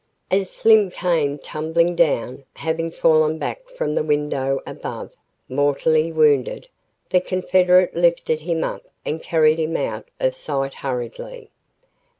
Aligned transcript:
As 0.31 0.49
Slim 0.49 0.89
came 0.89 1.37
tumbling 1.37 1.95
down, 1.95 2.43
having 2.55 2.89
fallen 2.89 3.37
back 3.37 3.69
from 3.69 3.93
the 3.93 4.01
window 4.01 4.59
above, 4.65 5.11
mortally 5.47 6.11
wounded, 6.11 6.67
the 7.09 7.21
confederate 7.21 7.95
lifted 7.95 8.41
him 8.41 8.63
up 8.63 8.81
and 9.05 9.21
carried 9.21 9.59
him 9.59 9.77
out 9.77 10.07
of 10.19 10.35
sight 10.35 10.73
hurriedly. 10.73 11.51